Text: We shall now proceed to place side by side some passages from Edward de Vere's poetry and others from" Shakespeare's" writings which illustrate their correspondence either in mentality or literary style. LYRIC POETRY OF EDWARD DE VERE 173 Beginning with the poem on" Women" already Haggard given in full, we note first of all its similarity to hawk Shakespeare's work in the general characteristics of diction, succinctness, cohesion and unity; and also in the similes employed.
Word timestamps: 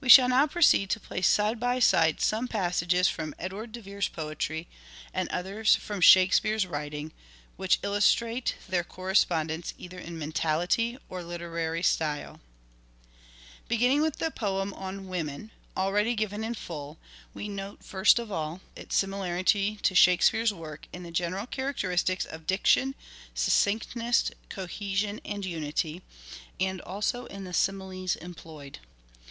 We 0.00 0.08
shall 0.08 0.30
now 0.30 0.46
proceed 0.46 0.88
to 0.88 0.98
place 0.98 1.28
side 1.28 1.60
by 1.60 1.80
side 1.80 2.22
some 2.22 2.48
passages 2.48 3.08
from 3.08 3.34
Edward 3.38 3.72
de 3.72 3.82
Vere's 3.82 4.08
poetry 4.08 4.68
and 5.12 5.28
others 5.28 5.76
from" 5.76 6.00
Shakespeare's" 6.00 6.66
writings 6.66 7.12
which 7.58 7.78
illustrate 7.82 8.54
their 8.66 8.82
correspondence 8.84 9.74
either 9.76 9.98
in 9.98 10.18
mentality 10.18 10.96
or 11.10 11.22
literary 11.22 11.82
style. 11.82 12.40
LYRIC 12.40 12.40
POETRY 12.40 13.04
OF 13.96 14.02
EDWARD 14.06 14.12
DE 14.16 14.18
VERE 14.24 14.30
173 14.50 14.96
Beginning 14.96 14.96
with 14.96 14.96
the 14.96 14.98
poem 14.98 14.98
on" 14.98 15.08
Women" 15.10 15.50
already 15.76 16.10
Haggard 16.12 16.18
given 16.20 16.42
in 16.44 16.54
full, 16.54 16.98
we 17.34 17.46
note 17.50 17.84
first 17.84 18.18
of 18.18 18.32
all 18.32 18.62
its 18.74 18.96
similarity 18.96 19.76
to 19.82 19.92
hawk 19.92 19.98
Shakespeare's 19.98 20.54
work 20.54 20.88
in 20.90 21.02
the 21.02 21.10
general 21.10 21.46
characteristics 21.46 22.24
of 22.24 22.46
diction, 22.46 22.94
succinctness, 23.34 24.30
cohesion 24.48 25.20
and 25.26 25.44
unity; 25.44 26.00
and 26.58 26.80
also 26.80 27.26
in 27.26 27.44
the 27.44 27.52
similes 27.52 28.16
employed. 28.16 28.78